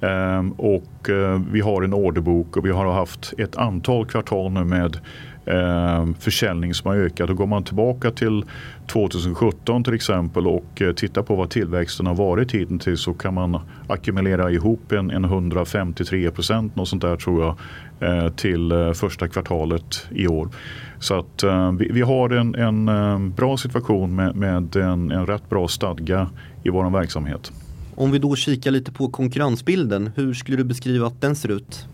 Ehm, 0.00 0.52
och 0.52 1.10
eh, 1.10 1.40
vi 1.52 1.60
har 1.60 1.82
en 1.82 1.94
orderbok 1.94 2.56
och 2.56 2.66
vi 2.66 2.70
har 2.70 2.92
haft 2.92 3.32
ett 3.38 3.56
antal 3.56 4.06
kvartal 4.06 4.52
nu 4.52 4.64
med 4.64 4.98
Eh, 5.44 6.06
försäljning 6.18 6.74
som 6.74 6.90
har 6.90 6.96
ökat. 6.96 7.30
Och 7.30 7.36
går 7.36 7.46
man 7.46 7.64
tillbaka 7.64 8.10
till 8.10 8.44
2017 8.86 9.84
till 9.84 9.94
exempel 9.94 10.46
och 10.46 10.82
eh, 10.82 10.92
tittar 10.92 11.22
på 11.22 11.34
vad 11.34 11.50
tillväxten 11.50 12.06
har 12.06 12.14
varit 12.14 12.52
hittills 12.52 13.02
så 13.02 13.14
kan 13.14 13.34
man 13.34 13.60
ackumulera 13.88 14.50
ihop 14.50 14.92
en, 14.92 15.10
en 15.10 15.24
153 15.24 16.30
procent 16.30 16.76
något 16.76 16.88
sånt 16.88 17.02
där 17.02 17.16
tror 17.16 17.42
jag 17.42 17.56
eh, 18.00 18.32
till 18.32 18.92
första 18.94 19.28
kvartalet 19.28 20.06
i 20.10 20.26
år. 20.26 20.48
Så 20.98 21.18
att 21.18 21.44
vi, 21.78 22.00
har 22.00 22.30
en, 22.30 22.54
en 22.54 23.32
bra 23.32 23.56
situation 23.56 24.14
med, 24.14 24.36
med 24.36 24.76
en, 24.76 25.10
en 25.10 25.26
rätt 25.26 25.48
bra 25.48 25.68
stadga 25.68 26.30
i 26.62 26.70
vår 26.70 26.90
verksamhet. 26.90 27.52
Om 27.94 28.10
vi 28.10 28.18
då 28.18 28.36
kikar 28.36 28.70
lite 28.70 28.92
på 28.92 29.08
konkurrensbilden, 29.08 30.10
hur 30.16 30.34
skulle 30.34 30.56
du 30.56 30.64
beskriva 30.64 31.06
att 31.06 31.20
den 31.20 31.36
ser 31.36 31.48
ut? 31.48 31.86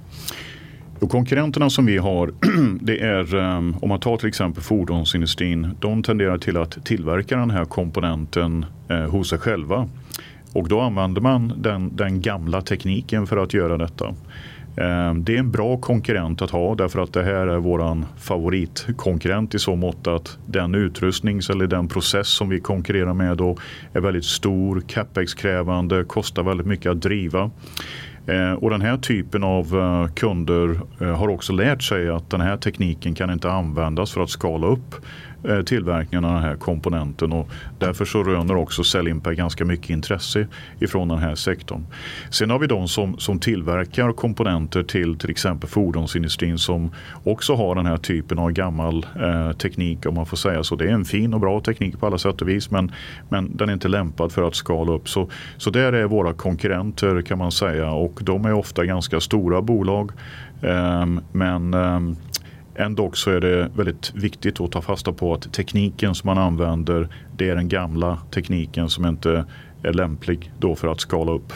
Och 1.01 1.11
konkurrenterna 1.11 1.71
som 1.71 1.87
vi 1.87 1.99
har, 1.99 2.33
det 2.81 3.01
är 3.01 3.35
ehm, 3.35 3.75
om 3.81 3.89
man 3.89 4.01
tar 4.01 4.17
till 4.17 4.29
exempel 4.29 4.63
fordonsindustrin, 4.63 5.77
de 5.81 6.03
tenderar 6.03 6.39
till 6.39 6.57
att 6.57 6.85
tillverka 6.85 7.37
den 7.37 7.51
här 7.51 7.65
komponenten 7.65 8.67
eh, 8.89 8.97
hos 8.97 9.29
sig 9.29 9.39
själva. 9.39 9.89
Och 10.53 10.69
då 10.69 10.81
använder 10.81 11.21
man 11.21 11.53
den, 11.57 11.97
den 11.97 12.21
gamla 12.21 12.63
tekniken 12.63 13.27
för 13.27 13.37
att 13.37 13.55
göra 13.55 13.77
detta. 13.77 14.15
Ehm, 14.77 15.25
det 15.25 15.35
är 15.35 15.39
en 15.39 15.51
bra 15.51 15.77
konkurrent 15.77 16.43
att 16.43 16.51
ha 16.51 16.75
därför 16.75 17.01
att 17.01 17.13
det 17.13 17.23
här 17.23 17.47
är 17.47 17.59
vår 17.59 18.03
favoritkonkurrent 18.19 19.55
i 19.55 19.59
så 19.59 19.77
mått 19.77 20.07
att 20.07 20.39
den 20.47 20.75
utrustning 20.75 21.41
eller 21.51 21.67
den 21.67 21.89
process 21.89 22.29
som 22.29 22.49
vi 22.49 22.61
konkurrerar 22.61 23.15
med 23.15 23.37
då 23.37 23.57
är 23.93 24.01
väldigt 24.01 24.25
stor, 24.25 24.81
capex-krävande, 24.81 26.05
kostar 26.05 26.43
väldigt 26.43 26.67
mycket 26.67 26.91
att 26.91 27.01
driva. 27.01 27.51
Eh, 28.27 28.53
och 28.53 28.71
den 28.71 28.81
här 28.81 28.97
typen 28.97 29.45
av 29.45 29.77
eh, 29.77 30.15
kunder 30.15 30.81
eh, 31.01 31.19
har 31.19 31.29
också 31.29 31.53
lärt 31.53 31.83
sig 31.83 32.09
att 32.09 32.31
den 32.31 32.41
här 32.41 32.57
tekniken 32.57 33.15
kan 33.15 33.31
inte 33.31 33.51
användas 33.51 34.13
för 34.13 34.21
att 34.21 34.31
skala 34.31 34.67
upp 34.67 34.95
Eh, 35.49 35.63
tillverkningen 35.63 36.25
av 36.25 36.35
den 36.35 36.43
här 36.43 36.57
komponenten 36.57 37.33
och 37.33 37.49
därför 37.79 38.05
så 38.05 38.23
röner 38.23 38.57
också 38.57 38.85
Cellimper 38.85 39.33
ganska 39.33 39.65
mycket 39.65 39.91
intresse 39.91 40.47
ifrån 40.81 41.09
den 41.09 41.19
här 41.19 41.35
sektorn. 41.35 41.87
Sen 42.31 42.51
har 42.51 42.59
vi 42.59 42.67
de 42.67 42.89
som, 42.89 43.19
som 43.19 43.39
tillverkar 43.39 44.13
komponenter 44.13 44.83
till 44.83 45.19
till 45.19 45.31
exempel 45.31 45.69
fordonsindustrin 45.69 46.59
som 46.59 46.91
också 47.25 47.55
har 47.55 47.75
den 47.75 47.87
här 47.87 47.97
typen 47.97 48.39
av 48.39 48.51
gammal 48.51 49.07
eh, 49.21 49.53
teknik 49.53 50.07
om 50.07 50.15
man 50.15 50.27
får 50.27 50.37
säga 50.37 50.65
så. 50.65 50.77
Det 50.77 50.85
är 50.85 50.93
en 50.93 51.05
fin 51.05 51.35
och 51.35 51.41
bra 51.41 51.61
teknik 51.61 52.01
på 52.01 52.07
alla 52.07 52.19
sätt 52.19 52.43
och 52.43 52.49
vis 52.49 52.71
men, 52.71 52.93
men 53.29 53.57
den 53.57 53.69
är 53.69 53.73
inte 53.73 53.89
lämpad 53.89 54.33
för 54.33 54.43
att 54.43 54.55
skala 54.55 54.93
upp. 54.93 55.09
Så, 55.09 55.31
så 55.57 55.71
där 55.71 55.93
är 55.93 56.05
våra 56.05 56.33
konkurrenter 56.33 57.23
kan 57.23 57.39
man 57.39 57.53
säga 57.53 57.91
och 57.91 58.21
de 58.23 58.45
är 58.45 58.53
ofta 58.53 58.85
ganska 58.85 59.21
stora 59.21 59.63
bolag. 59.63 60.13
Eh, 60.63 61.07
men 61.33 61.75
eh, 61.75 62.01
Ändå 62.79 63.11
så 63.13 63.31
är 63.31 63.41
det 63.41 63.71
väldigt 63.77 64.15
viktigt 64.15 64.61
att 64.61 64.73
ta 64.73 64.83
fasta 64.83 65.13
på 65.13 65.35
att 65.35 65.53
tekniken 65.53 66.15
som 66.15 66.29
man 66.29 66.39
använder 66.39 67.09
det 67.37 67.49
är 67.51 67.57
den 67.57 67.69
gamla 67.69 68.19
tekniken 68.35 68.89
som 68.91 69.07
inte 69.07 69.45
är 69.83 69.93
lämplig 69.93 70.53
då 70.59 70.77
för 70.77 70.89
att 70.89 71.01
skala 71.01 71.33
upp. 71.33 71.53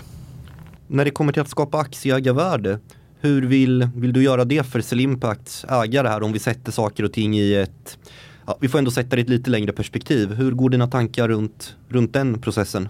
När 0.87 1.05
det 1.05 1.11
kommer 1.11 1.33
till 1.33 1.43
att 1.43 1.49
skapa 1.49 1.79
aktieägarvärde, 1.79 2.79
hur 3.21 3.43
vill, 3.43 3.89
vill 3.95 4.13
du 4.13 4.23
göra 4.23 4.45
det 4.45 4.67
för 4.67 4.81
Selimpacts 4.81 5.65
ägare 5.65 6.09
här 6.09 6.23
om 6.23 6.33
vi 6.33 6.39
sätter 6.39 6.73
saker 6.73 7.05
och 7.05 7.13
ting 7.13 7.37
i 7.37 7.55
ett, 7.55 7.99
ja, 8.47 8.59
vi 8.61 8.69
får 8.69 8.79
ändå 8.79 8.91
sätta 8.91 9.17
det 9.17 9.21
i 9.21 9.23
ett 9.23 9.29
lite 9.29 9.51
längre 9.51 9.73
perspektiv. 9.73 10.33
Hur 10.33 10.53
går 10.53 10.71
dina 10.71 10.87
tankar 10.87 11.29
runt, 11.29 11.77
runt 11.89 12.13
den 12.13 12.41
processen? 12.41 12.89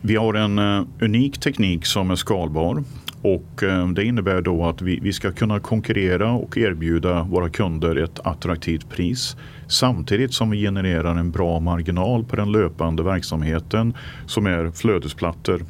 Vi 0.00 0.16
har 0.16 0.34
en 0.34 0.58
uh, 0.58 0.86
unik 1.00 1.40
teknik 1.40 1.86
som 1.86 2.10
är 2.10 2.16
skalbar 2.16 2.84
och 3.22 3.62
eh, 3.62 3.88
det 3.88 4.04
innebär 4.04 4.40
då 4.40 4.64
att 4.64 4.82
vi, 4.82 5.00
vi 5.02 5.12
ska 5.12 5.32
kunna 5.32 5.60
konkurrera 5.60 6.32
och 6.32 6.58
erbjuda 6.58 7.22
våra 7.22 7.48
kunder 7.48 7.96
ett 7.96 8.20
attraktivt 8.24 8.90
pris 8.90 9.36
samtidigt 9.68 10.34
som 10.34 10.50
vi 10.50 10.62
genererar 10.62 11.16
en 11.16 11.30
bra 11.30 11.60
marginal 11.60 12.24
på 12.24 12.36
den 12.36 12.52
löpande 12.52 13.02
verksamheten 13.02 13.94
som 14.26 14.46
är 14.46 14.70
flödesplattor. 14.70 15.64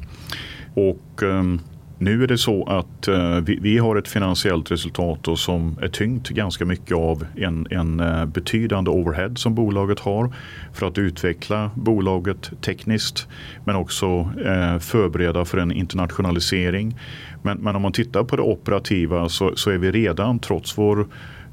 Och 0.73 1.23
ehm, 1.23 1.59
nu 2.01 2.23
är 2.23 2.27
det 2.27 2.37
så 2.37 2.63
att 2.63 3.07
eh, 3.07 3.35
vi, 3.35 3.59
vi, 3.61 3.77
har 3.77 3.95
ett 3.95 4.07
finansiellt 4.07 4.71
resultat 4.71 5.27
som 5.35 5.77
är 5.81 5.87
tyngt 5.87 6.29
ganska 6.29 6.65
mycket 6.65 6.97
av 6.97 7.25
en, 7.35 7.67
en 7.69 7.99
eh, 7.99 8.25
betydande 8.25 8.91
overhead 8.91 9.31
som 9.35 9.55
bolaget 9.55 9.99
har 9.99 10.33
för 10.73 10.87
att 10.87 10.97
utveckla 10.97 11.71
bolaget 11.75 12.51
tekniskt 12.61 13.27
men 13.65 13.75
också 13.75 14.29
eh, 14.45 14.79
förbereda 14.79 15.45
för 15.45 15.57
en 15.57 15.71
internationalisering. 15.71 16.99
Men, 17.41 17.57
men, 17.57 17.75
om 17.75 17.81
man 17.81 17.91
tittar 17.91 18.23
på 18.23 18.35
det 18.35 18.41
operativa 18.41 19.29
så, 19.29 19.55
så 19.55 19.71
är 19.71 19.77
vi 19.77 19.91
redan 19.91 20.39
trots 20.39 20.77
vår 20.77 21.07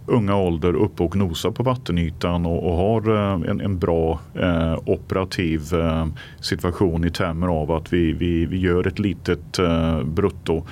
unga 0.08 0.36
ålder 0.36 0.74
uppe 0.76 1.02
och 1.02 1.16
nosar 1.16 1.50
på 1.50 1.62
vattenytan 1.62 2.46
och, 2.46 2.70
och 2.70 2.76
har 2.76 3.16
eh, 3.16 3.50
en, 3.50 3.60
en 3.60 3.78
bra 3.78 4.20
eh, 4.34 4.78
operativ 4.84 5.74
eh, 5.74 6.06
situation 6.40 7.04
i 7.04 7.10
termer 7.10 7.46
av 7.46 7.72
att 7.72 7.92
vi, 7.92 8.12
vi, 8.12 8.46
vi 8.46 8.58
gör 8.58 8.86
ett 8.86 8.98
litet 8.98 9.58
eh, 9.58 10.02
brutto. 10.02 10.66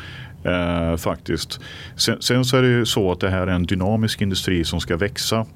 Eh, 0.44 0.96
faktiskt. 0.96 1.60
Sen, 1.96 2.22
sen, 2.22 2.44
så 2.44 2.56
är 2.56 2.62
det 2.62 2.68
ju 2.68 2.86
så 2.86 3.12
att 3.12 3.20
det 3.20 3.30
här 3.30 3.46
är 3.46 3.52
en 3.52 3.62
dynamisk 3.62 4.22
industri 4.22 4.64
som 4.64 4.80
ska 4.80 4.96
växa. 4.96 5.46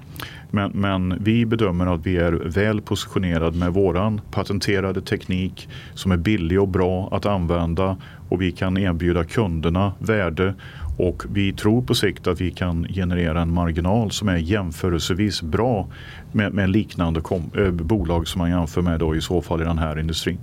Men, 0.50 0.70
men 0.70 1.24
vi 1.24 1.46
bedömer 1.46 1.94
att 1.94 2.06
vi 2.06 2.16
är 2.16 2.32
väl 2.32 2.80
positionerade 2.80 3.58
med 3.58 3.72
våran 3.72 4.20
patenterade 4.30 5.00
teknik 5.00 5.68
som 5.94 6.12
är 6.12 6.16
billig 6.16 6.60
och 6.60 6.68
bra 6.68 7.08
att 7.12 7.26
använda 7.26 7.96
och 8.28 8.42
vi 8.42 8.52
kan 8.52 8.78
erbjuda 8.78 9.24
kunderna 9.24 9.92
värde 9.98 10.54
och 11.00 11.24
vi 11.32 11.52
tror 11.52 11.82
på 11.82 11.94
sikt 11.94 12.26
att 12.26 12.40
vi 12.40 12.50
kan 12.50 12.86
generera 12.88 13.42
en 13.42 13.54
marginal 13.54 14.10
som 14.10 14.28
är 14.28 14.36
jämförelsevis 14.36 15.42
bra 15.42 15.88
med, 16.32 16.52
med 16.52 16.70
liknande 16.70 17.20
kom, 17.20 17.50
äh, 17.56 17.70
bolag 17.70 18.28
som 18.28 18.38
man 18.38 18.50
jämför 18.50 18.82
med 18.82 19.00
då 19.00 19.16
i 19.16 19.20
så 19.20 19.42
fall 19.42 19.60
i 19.60 19.64
den 19.64 19.78
här 19.78 19.98
industrin. 19.98 20.38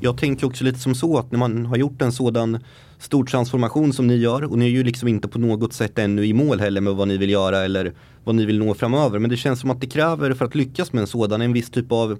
Jag 0.00 0.18
tänker 0.18 0.46
också 0.46 0.64
lite 0.64 0.78
som 0.78 0.94
så 0.94 1.18
att 1.18 1.32
när 1.32 1.38
man 1.38 1.66
har 1.66 1.76
gjort 1.76 2.02
en 2.02 2.12
sådan 2.12 2.58
stor 2.98 3.24
transformation 3.24 3.92
som 3.92 4.06
ni 4.06 4.16
gör 4.16 4.44
och 4.44 4.58
ni 4.58 4.64
är 4.64 4.70
ju 4.70 4.84
liksom 4.84 5.08
inte 5.08 5.28
på 5.28 5.38
något 5.38 5.72
sätt 5.72 5.98
ännu 5.98 6.24
i 6.24 6.32
mål 6.32 6.60
heller 6.60 6.80
med 6.80 6.94
vad 6.94 7.08
ni 7.08 7.16
vill 7.16 7.30
göra 7.30 7.58
eller 7.58 7.92
vad 8.24 8.34
ni 8.34 8.46
vill 8.46 8.58
nå 8.58 8.74
framöver. 8.74 9.18
Men 9.18 9.30
det 9.30 9.36
känns 9.36 9.60
som 9.60 9.70
att 9.70 9.80
det 9.80 9.86
kräver 9.86 10.34
för 10.34 10.44
att 10.44 10.54
lyckas 10.54 10.92
med 10.92 11.00
en 11.00 11.06
sådan 11.06 11.40
en 11.40 11.52
viss 11.52 11.70
typ 11.70 11.92
av 11.92 12.18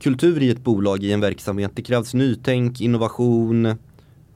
kultur 0.00 0.42
i 0.42 0.50
ett 0.50 0.64
bolag 0.64 1.02
i 1.02 1.12
en 1.12 1.20
verksamhet. 1.20 1.70
Det 1.74 1.82
krävs 1.82 2.14
nytänk, 2.14 2.80
innovation, 2.80 3.76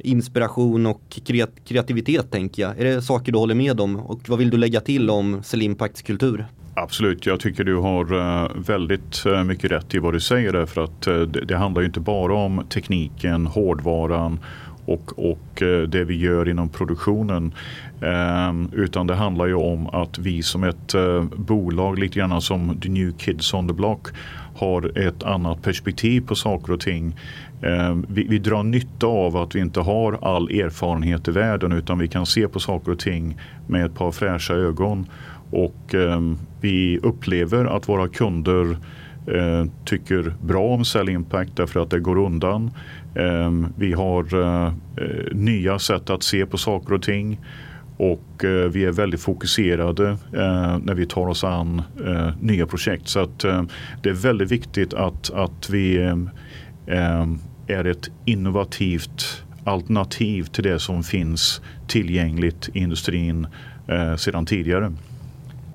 inspiration 0.07 0.87
och 0.87 1.21
kreativitet 1.65 2.31
tänker 2.31 2.63
jag. 2.63 2.79
Är 2.79 2.85
det 2.85 3.03
saker 3.03 3.33
du 3.33 3.39
håller 3.39 3.55
med 3.55 3.81
om 3.81 3.97
och 3.97 4.29
vad 4.29 4.39
vill 4.39 4.51
du 4.51 4.57
lägga 4.57 4.81
till 4.81 5.11
om 5.11 5.43
Selimpacts 5.43 6.03
kultur? 6.03 6.47
Absolut, 6.79 7.27
jag 7.27 7.41
tycker 7.41 7.65
du 7.65 7.77
har 7.77 8.15
eh, 8.15 8.51
väldigt 8.67 9.27
eh, 9.27 9.45
mycket 9.45 9.71
rätt 9.71 9.95
i 9.95 9.99
vad 9.99 10.13
du 10.13 10.21
säger 10.21 10.53
därför 10.53 10.85
att 10.85 11.07
eh, 11.07 11.21
det 11.21 11.57
handlar 11.57 11.83
ju 11.83 11.87
inte 11.87 12.01
bara 12.01 12.35
om 12.35 12.65
tekniken, 12.69 13.47
hårdvaran 13.47 14.39
och, 14.87 15.31
och 15.31 15.63
det 15.89 16.05
vi 16.05 16.17
gör 16.17 16.49
inom 16.49 16.69
produktionen. 16.69 17.55
Ehm, 18.01 18.71
utan 18.73 19.07
det 19.07 19.15
handlar 19.15 19.47
ju 19.47 19.55
om 19.55 19.87
att 19.87 20.19
vi 20.19 20.43
som 20.43 20.65
ett 20.65 20.95
bolag, 21.37 21.99
lite 21.99 22.19
grann 22.19 22.43
som 22.43 22.81
the 22.81 22.89
new 22.89 23.13
kids 23.13 23.55
on 23.55 23.69
the 23.69 23.75
block, 23.75 24.09
har 24.57 24.99
ett 24.99 25.23
annat 25.23 25.63
perspektiv 25.63 26.21
på 26.21 26.35
saker 26.35 26.73
och 26.73 26.81
ting. 26.81 27.17
Eh, 27.63 27.97
vi, 28.09 28.27
vi 28.29 28.39
drar 28.39 28.63
nytta 28.63 29.07
av 29.07 29.37
att 29.37 29.55
vi 29.55 29.61
inte 29.61 29.81
har 29.81 30.19
all 30.23 30.51
erfarenhet 30.51 31.29
i 31.29 31.31
världen 31.31 31.73
utan 31.73 31.99
vi 31.99 32.09
kan 32.09 32.27
se 32.27 32.49
på 32.49 32.61
saker 32.61 32.93
och 32.93 32.99
ting 32.99 33.39
med 33.67 33.87
ett 33.87 33.95
par 33.95 34.13
fräscha 34.13 34.55
ögon. 34.55 35.07
Och 35.51 35.95
eh, 35.95 36.21
vi 36.61 36.99
upplever 36.99 37.65
att 37.65 37.89
våra 37.89 38.09
kunder 38.09 38.77
eh, 39.27 39.65
tycker 39.85 40.35
bra 40.43 40.65
om 40.65 40.85
Sell 40.85 41.09
Impact 41.09 41.57
därför 41.57 41.81
att 41.81 41.91
det 41.91 42.01
går 42.01 42.19
undan. 42.19 42.71
Eh, 43.15 43.51
vi 43.77 43.93
har 43.93 44.43
eh, 44.43 44.67
eh, 44.67 45.33
nya 45.33 45.79
sätt 45.79 46.11
att 46.11 46.23
se 46.23 46.47
på 46.47 46.59
saker 46.59 46.95
och 46.95 47.03
ting 47.03 47.41
och 47.97 48.45
eh, 48.45 48.69
vi 48.69 48.85
är 48.85 48.93
väldigt 48.93 49.21
fokuserade 49.21 50.09
eh, 50.33 50.79
när 50.83 50.95
vi 50.95 51.07
tar 51.07 51.27
oss 51.29 51.45
an 51.45 51.83
eh, 52.07 52.31
nya 52.41 52.67
projekt. 52.67 53.09
Så 53.09 53.21
att, 53.21 53.39
det 54.03 54.09
är 54.09 54.23
väldigt 54.23 54.53
viktigt 54.53 54.95
att, 54.95 55.31
att 55.31 55.71
vi 55.71 56.15
Ehm, 56.87 57.39
är 57.67 57.85
ett 57.85 58.09
innovativt 58.25 59.43
alternativ 59.65 60.45
till 60.45 60.65
det 60.65 60.79
som 60.79 61.03
finns 61.03 61.61
tillgängligt 61.87 62.69
i 62.75 62.79
industrin 62.79 63.47
eh, 63.89 64.17
sedan 64.17 64.47
tidigare 64.47 64.93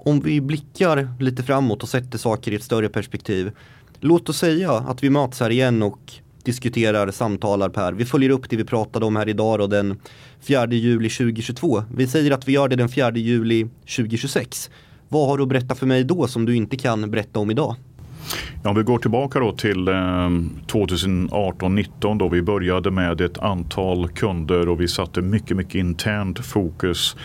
om 0.05 0.19
vi 0.19 0.41
blickar 0.41 1.07
lite 1.19 1.43
framåt 1.43 1.83
och 1.83 1.89
sätter 1.89 2.17
saker 2.17 2.51
i 2.51 2.55
ett 2.55 2.63
större 2.63 2.89
perspektiv. 2.89 3.51
Låt 3.99 4.29
oss 4.29 4.37
säga 4.37 4.71
att 4.71 5.03
vi 5.03 5.09
möts 5.09 5.39
här 5.39 5.49
igen 5.49 5.83
och 5.83 6.13
diskuterar, 6.43 7.11
samtalar 7.11 7.69
Per. 7.69 7.93
Vi 7.93 8.05
följer 8.05 8.29
upp 8.29 8.49
det 8.49 8.55
vi 8.55 8.63
pratade 8.63 9.05
om 9.05 9.15
här 9.15 9.29
idag 9.29 9.59
då 9.59 9.67
den 9.67 9.99
4 10.41 10.67
juli 10.71 11.09
2022. 11.09 11.83
Vi 11.95 12.07
säger 12.07 12.31
att 12.31 12.47
vi 12.47 12.51
gör 12.51 12.67
det 12.67 12.75
den 12.75 12.89
4 12.89 13.11
juli 13.11 13.67
2026. 13.95 14.69
Vad 15.09 15.27
har 15.27 15.37
du 15.37 15.43
att 15.43 15.49
berätta 15.49 15.75
för 15.75 15.85
mig 15.85 16.03
då 16.03 16.27
som 16.27 16.45
du 16.45 16.55
inte 16.55 16.77
kan 16.77 17.11
berätta 17.11 17.39
om 17.39 17.51
idag? 17.51 17.75
Om 18.63 18.75
vi 18.75 18.83
går 18.83 18.97
tillbaka 18.97 19.39
då 19.39 19.51
till 19.51 19.87
ehm, 19.87 20.49
2018-19 20.67 22.17
då 22.17 22.29
vi 22.29 22.41
började 22.41 22.91
med 22.91 23.21
ett 23.21 23.37
antal 23.37 24.09
kunder 24.09 24.69
och 24.69 24.81
vi 24.81 24.87
satte 24.87 25.21
mycket, 25.21 25.57
mycket 25.57 25.75
internt 25.75 26.45
fokus 26.45 27.15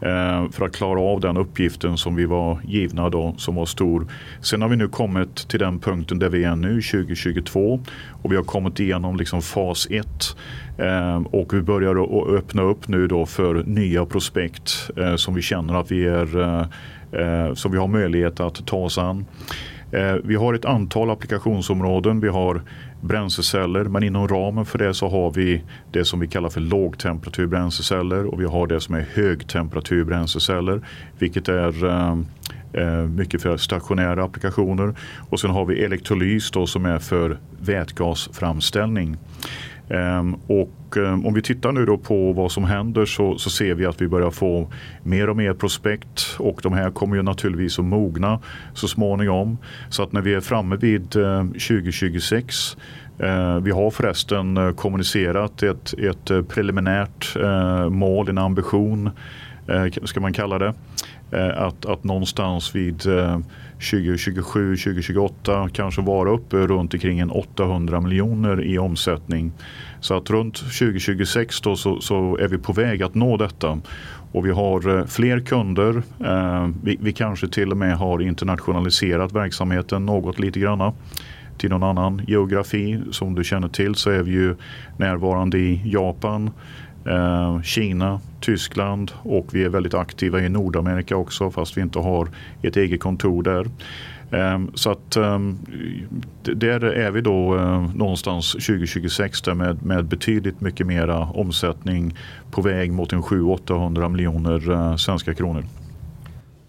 Eh, 0.00 0.50
för 0.50 0.66
att 0.66 0.76
klara 0.76 1.00
av 1.00 1.20
den 1.20 1.36
uppgiften 1.36 1.96
som 1.96 2.16
vi 2.16 2.24
var 2.24 2.58
givna 2.64 3.10
då 3.10 3.34
som 3.38 3.54
var 3.54 3.66
stor. 3.66 4.06
Sen 4.40 4.62
har 4.62 4.68
vi 4.68 4.76
nu 4.76 4.88
kommit 4.88 5.48
till 5.48 5.58
den 5.58 5.78
punkten 5.78 6.18
där 6.18 6.28
vi 6.28 6.44
är 6.44 6.56
nu 6.56 6.82
2022 6.82 7.80
och 8.22 8.32
vi 8.32 8.36
har 8.36 8.42
kommit 8.42 8.80
igenom 8.80 9.16
liksom 9.16 9.42
fas 9.42 9.86
1 9.90 10.36
eh, 10.78 11.16
och 11.16 11.54
vi 11.54 11.62
börjar 11.62 12.02
att 12.02 12.28
öppna 12.28 12.62
upp 12.62 12.88
nu 12.88 13.06
då 13.06 13.26
för 13.26 13.54
nya 13.54 14.06
prospekt 14.06 14.90
eh, 14.96 15.16
som 15.16 15.34
vi 15.34 15.42
känner 15.42 15.74
att 15.74 15.90
vi 15.90 16.06
är 16.06 16.40
eh, 16.40 16.66
eh, 17.20 17.54
som 17.54 17.72
vi 17.72 17.78
har 17.78 17.88
möjlighet 17.88 18.40
att 18.40 18.66
ta 18.66 18.76
oss 18.76 18.98
an. 18.98 19.24
Eh, 19.92 20.14
vi 20.24 20.34
har 20.34 20.54
ett 20.54 20.64
antal 20.64 21.10
applikationsområden. 21.10 22.20
Vi 22.20 22.28
har 22.28 22.62
bränsleceller 23.00 23.84
men 23.84 24.02
inom 24.02 24.28
ramen 24.28 24.66
för 24.66 24.78
det 24.78 24.94
så 24.94 25.08
har 25.08 25.30
vi 25.30 25.62
det 25.92 26.04
som 26.04 26.20
vi 26.20 26.28
kallar 26.28 26.48
för 26.48 26.60
lågtemperaturbränsleceller 26.60 28.24
och 28.24 28.40
vi 28.40 28.44
har 28.44 28.66
det 28.66 28.80
som 28.80 28.94
är 28.94 29.06
högtemperaturbränsleceller 29.14 30.80
vilket 31.18 31.48
är 31.48 31.84
eh, 31.84 32.18
eh 32.72 33.02
mycket 33.02 33.42
för 33.42 33.56
stationära 33.56 34.24
applikationer 34.24 34.94
och 35.30 35.40
sen 35.40 35.50
har 35.50 35.64
vi 35.64 35.84
elektrolys 35.84 36.50
då 36.50 36.66
som 36.66 36.86
är 36.86 36.98
för 36.98 37.38
vätgasframställning. 37.60 39.16
Ehm, 39.90 40.34
och 40.46 40.96
ehm, 40.96 41.26
om 41.26 41.34
vi 41.34 41.42
tittar 41.42 41.72
nu 41.72 41.86
då 41.86 41.98
på 41.98 42.32
vad 42.32 42.52
som 42.52 42.64
händer 42.64 43.06
så, 43.06 43.38
så 43.38 43.50
ser 43.50 43.74
vi 43.74 43.86
att 43.86 44.02
vi 44.02 44.08
börjar 44.08 44.30
få 44.30 44.72
mer 45.02 45.30
och 45.30 45.36
mer 45.36 45.54
prospekt 45.54 46.36
och 46.38 46.60
de 46.62 46.72
här 46.72 46.90
kommer 46.90 47.16
ju 47.16 47.22
naturligtvis 47.22 47.78
att 47.78 47.84
mogna 47.84 48.40
så 48.74 48.88
småningom. 48.88 49.58
Så 49.88 50.02
att 50.02 50.12
när 50.12 50.20
vi 50.20 50.34
är 50.34 50.40
framme 50.40 50.76
vid 50.76 51.16
ehm, 51.16 51.48
2026 51.48 52.76
vi 53.62 53.70
har 53.70 53.90
förresten 53.90 54.56
eh, 54.56 54.72
kommunicerat 54.72 55.62
ett, 55.62 55.94
ett 55.98 56.30
eh, 56.30 56.42
preliminärt 56.42 57.36
eh, 57.36 57.88
mål, 57.88 58.28
en 58.28 58.38
ambition 58.38 59.10
ska 60.04 60.20
man 60.20 60.32
kalla 60.32 60.58
det. 60.58 60.74
Att, 61.56 61.86
att 61.86 62.04
någonstans 62.04 62.74
vid 62.74 63.02
2027, 63.78 64.76
2028 64.76 65.68
kanske 65.72 66.02
vara 66.02 66.30
uppe 66.30 66.56
runt 66.56 66.94
omkring 66.94 67.18
en 67.18 67.30
800 67.30 68.00
miljoner 68.00 68.64
i 68.64 68.78
omsättning. 68.78 69.52
Så 70.00 70.16
att 70.16 70.30
runt 70.30 70.56
2026 70.56 71.60
då 71.60 71.76
så, 71.76 72.00
så 72.00 72.36
är 72.36 72.48
vi 72.48 72.58
på 72.58 72.72
väg 72.72 73.02
att 73.02 73.14
nå 73.14 73.36
detta. 73.36 73.78
Och 74.32 74.46
vi 74.46 74.50
har 74.50 74.98
eh, 74.98 75.06
fler 75.06 75.40
kunder. 75.40 76.02
Eh, 76.24 76.68
vi, 76.82 76.98
vi, 77.00 77.12
kanske 77.12 77.48
till 77.48 77.70
och 77.70 77.76
med 77.76 77.96
har 77.96 78.22
internationaliserat 78.22 79.32
verksamheten 79.32 80.06
något 80.06 80.38
lite 80.38 80.60
grann 80.60 80.92
till 81.58 81.70
någon 81.70 81.82
annan 81.82 82.22
geografi. 82.26 83.00
Som 83.10 83.34
du 83.34 83.44
känner 83.44 83.68
till 83.68 83.94
så 83.94 84.10
är 84.10 84.22
vi 84.22 84.32
ju 84.32 84.56
närvarande 84.96 85.58
i 85.58 85.80
Japan, 85.84 86.50
Eh, 87.08 87.62
Kina, 87.62 88.20
Tyskland 88.40 89.12
och 89.22 89.46
vi 89.52 89.64
är 89.64 89.68
väldigt 89.68 89.94
aktiva 89.94 90.40
i 90.40 90.48
Nordamerika 90.48 91.16
också 91.16 91.50
fast 91.50 91.76
vi 91.76 91.80
inte 91.80 91.98
har 91.98 92.28
ett 92.62 92.76
eget 92.76 93.00
kontor 93.00 93.42
där. 93.42 93.66
Ehm, 94.30 94.70
så 94.74 94.90
att 94.90 95.16
ehm, 95.16 95.58
där 96.42 96.84
är 96.84 97.10
vi 97.10 97.20
då 97.20 97.56
eh, 97.56 97.94
någonstans 97.94 98.52
2026 98.52 99.42
där 99.42 99.54
med, 99.54 99.82
med 99.82 100.04
betydligt 100.04 100.60
mycket 100.60 100.86
mera 100.86 101.18
omsättning 101.18 102.16
på 102.50 102.62
väg 102.62 102.92
mot 102.92 103.12
en 103.12 103.22
700-800 103.22 104.08
miljoner 104.08 104.70
eh, 104.70 104.96
svenska 104.96 105.34
kronor. 105.34 105.64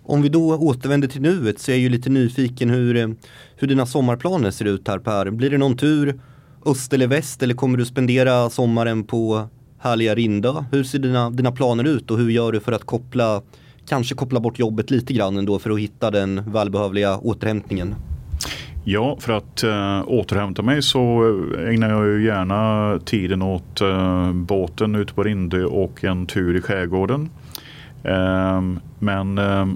Om 0.04 0.22
vi 0.22 0.30
då 0.30 0.58
återvänder 0.58 1.08
till 1.08 1.22
nuet 1.22 1.60
så 1.60 1.72
är 1.72 1.76
jag 1.76 1.82
ju 1.82 1.90
lite 1.90 2.10
nyfiken 2.10 2.70
hur, 2.70 3.16
hur 3.56 3.68
dina 3.68 3.86
sommarplaner 3.86 4.52
ser 4.52 4.66
ut 4.66 4.88
här 4.88 5.00
Per. 5.00 5.32
Blir 5.32 5.50
det 5.50 5.58
någon 5.58 5.78
tur 5.78 6.20
öst 6.66 6.94
eller 6.94 7.08
väst 7.08 7.44
eller 7.44 7.56
kommer 7.56 7.78
du 7.78 7.86
spendera 7.86 8.50
sommaren 8.50 9.04
på 9.04 9.50
härliga 9.80 10.16
Rinda? 10.16 10.66
Hur 10.72 10.84
ser 10.84 11.00
dina, 11.00 11.30
dina 11.30 11.52
planer 11.52 11.84
ut 11.84 12.12
och 12.12 12.18
hur 12.18 12.30
gör 12.30 12.52
du 12.52 12.60
för 12.60 12.72
att 12.72 12.84
koppla 12.84 13.42
kanske 13.90 14.16
koppla 14.16 14.40
bort 14.40 14.60
jobbet 14.60 14.92
lite 14.92 15.14
grann 15.14 15.38
ändå 15.38 15.60
för 15.60 15.70
att 15.70 15.80
hitta 15.80 16.12
den 16.12 16.52
välbehövliga 16.52 17.18
återhämtningen? 17.18 17.96
Ja, 18.84 19.18
för 19.20 19.34
att 19.34 19.64
äh, 19.64 20.02
återhämta 20.08 20.62
mig 20.62 20.82
så 20.82 21.24
ägnar 21.70 21.90
jag 21.90 22.08
ju 22.08 22.26
gärna 22.26 23.00
tiden 23.06 23.42
åt 23.42 23.82
äh, 23.82 24.34
båten 24.34 24.96
ute 24.96 25.14
på 25.14 25.24
Rinde 25.24 25.66
och 25.66 26.04
en 26.04 26.26
tur 26.26 26.58
i 26.58 26.62
skärgården. 26.62 27.30
Äh, 28.04 28.62
men 29.00 29.38
eh, 29.38 29.68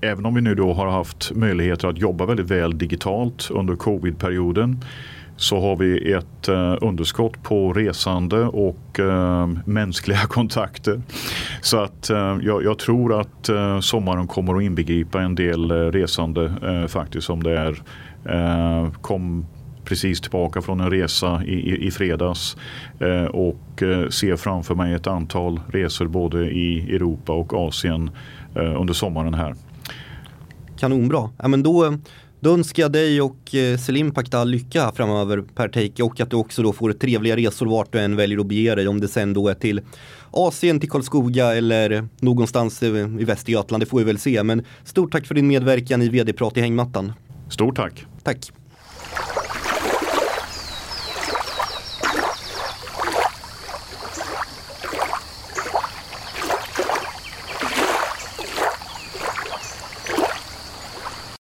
även 0.00 0.26
om 0.26 0.34
vi 0.34 0.40
nu 0.40 0.54
då 0.54 0.72
har 0.72 0.90
haft 0.90 1.32
möjligheter 1.34 1.88
att 1.88 1.98
jobba 1.98 2.26
väldigt 2.26 2.50
väl 2.50 2.78
digitalt 2.78 3.50
under 3.50 3.76
covid-perioden 3.76 4.84
så 5.40 5.60
har 5.60 5.76
vi 5.76 6.12
ett 6.12 6.48
eh, 6.48 6.76
underskott 6.80 7.42
på 7.42 7.72
resande 7.72 8.42
och 8.44 9.00
eh, 9.00 9.48
mänskliga 9.64 10.18
kontakter. 10.28 11.02
Så 11.60 11.82
att 11.82 12.10
eh, 12.10 12.38
jag, 12.42 12.64
jag, 12.64 12.78
tror 12.78 13.20
att 13.20 13.48
eh, 13.48 13.80
sommaren 13.80 14.26
kommer 14.26 14.56
att 14.56 14.62
inbegripa 14.62 15.20
en 15.20 15.34
del 15.34 15.70
eh, 15.70 15.74
resande 15.74 16.52
eh, 16.62 16.86
faktiskt 16.86 17.26
som 17.26 17.42
det 17.42 17.58
är. 17.58 17.82
Eh, 18.24 18.92
kom 18.92 19.46
precis 19.84 20.20
tillbaka 20.20 20.62
från 20.62 20.80
en 20.80 20.90
resa 20.90 21.44
i, 21.44 21.54
i, 21.54 21.86
i 21.86 21.90
fredags 21.90 22.56
eh, 22.98 23.24
och 23.24 23.82
eh, 23.82 24.08
ser 24.08 24.36
framför 24.36 24.74
mig 24.74 24.94
ett 24.94 25.06
antal 25.06 25.60
resor 25.68 26.06
både 26.06 26.50
i 26.50 26.94
Europa 26.96 27.32
och 27.32 27.54
Asien 27.54 28.10
under 28.54 28.94
sommaren 28.94 29.34
här. 29.34 29.54
Kanonbra. 30.78 31.30
Ja, 31.38 31.48
men 31.48 31.62
då 31.62 31.98
då 32.40 32.52
önskar 32.52 32.82
jag 32.82 32.92
dig 32.92 33.20
och 33.20 33.54
eh, 33.54 33.78
Selim 33.78 34.10
Pakta 34.10 34.44
lycka 34.44 34.92
framöver 34.94 35.42
Per 35.54 35.68
Teike 35.68 36.02
och 36.02 36.20
att 36.20 36.30
du 36.30 36.36
också 36.36 36.62
då 36.62 36.72
får 36.72 36.92
trevliga 36.92 37.36
resor 37.36 37.66
vart 37.66 37.92
du 37.92 38.00
än 38.00 38.16
väljer 38.16 38.38
att 38.38 38.46
bege 38.46 38.74
dig. 38.74 38.88
Om 38.88 39.00
det 39.00 39.08
sen 39.08 39.32
då 39.32 39.48
är 39.48 39.54
till 39.54 39.80
Asien, 40.30 40.80
till 40.80 40.90
Karlskoga 40.90 41.54
eller 41.54 42.08
någonstans 42.20 42.82
i 42.82 43.24
Västergötland. 43.24 43.82
Det 43.82 43.86
får 43.86 43.98
vi 43.98 44.04
väl 44.04 44.18
se. 44.18 44.42
Men 44.42 44.64
stort 44.84 45.12
tack 45.12 45.26
för 45.26 45.34
din 45.34 45.46
medverkan 45.46 46.02
i 46.02 46.08
vd-prat 46.08 46.56
i 46.56 46.60
hängmattan. 46.60 47.12
Stort 47.48 47.76
tack. 47.76 48.06
Tack. 48.22 48.52